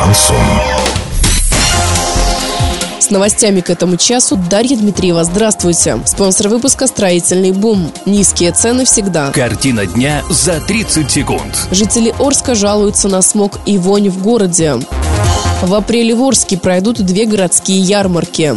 [0.00, 0.36] Шансон.
[2.98, 5.24] С новостями к этому часу Дарья Дмитриева.
[5.24, 5.98] Здравствуйте.
[6.06, 7.92] Спонсор выпуска «Строительный бум».
[8.06, 9.30] Низкие цены всегда.
[9.32, 11.68] Картина дня за 30 секунд.
[11.70, 14.76] Жители Орска жалуются на смог и вонь в городе.
[15.60, 18.56] В апреле в Орске пройдут две городские ярмарки.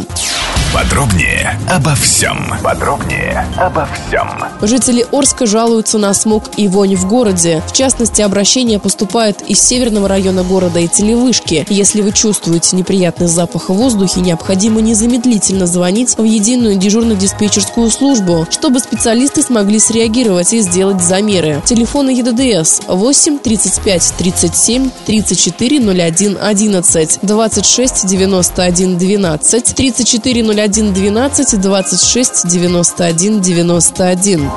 [0.71, 2.53] Подробнее обо всем.
[2.63, 4.27] Подробнее обо всем.
[4.61, 7.63] Жители Орска жалуются на смог и вонь в городе.
[7.67, 11.65] В частности, обращение поступает из северного района города и телевышки.
[11.69, 18.79] Если вы чувствуете неприятный запах в воздухе, необходимо незамедлительно звонить в единую дежурно-диспетчерскую службу, чтобы
[18.79, 21.61] специалисты смогли среагировать и сделать замеры.
[21.65, 31.97] Телефоны ЕДДС 8 35 37 34 01 11 26 91 12 34 01 1 12
[31.97, 34.49] 26 91 91.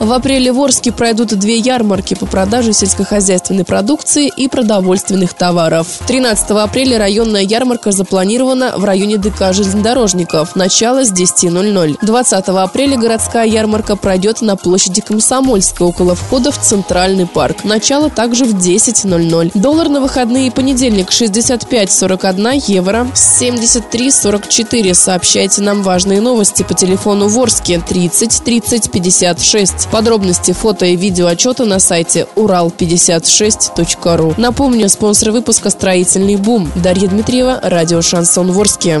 [0.00, 5.86] В апреле в Орске пройдут две ярмарки по продаже сельскохозяйственной продукции и продовольственных товаров.
[6.06, 10.56] 13 апреля районная ярмарка запланирована в районе ДК железнодорожников.
[10.56, 11.98] Начало с 10.00.
[12.00, 17.64] 20 апреля городская ярмарка пройдет на площади Комсомольска около входа в Центральный парк.
[17.64, 19.50] Начало также в 10.00.
[19.52, 24.94] Доллар на выходные и понедельник 65.41 евро, 73.44.
[24.94, 29.89] Сообщайте нам важные новости по телефону Ворске 30 30 56.
[29.92, 34.34] Подробности фото и видео отчета на сайте урал56.ру.
[34.36, 36.70] Напомню, спонсор выпуска «Строительный бум».
[36.76, 39.00] Дарья Дмитриева, радио «Шансон Ворске».